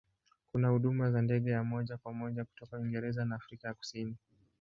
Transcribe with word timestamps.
Kuna 0.51 0.69
huduma 0.69 1.11
za 1.11 1.21
ndege 1.21 1.51
ya 1.51 1.63
moja 1.63 1.97
kwa 1.97 2.13
moja 2.13 2.45
kutoka 2.45 2.77
Uingereza 2.77 3.25
na 3.25 3.35
Afrika 3.35 3.67
ya 3.67 3.73
Kusini. 3.73 4.15